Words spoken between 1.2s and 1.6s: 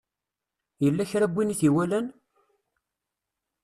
n win i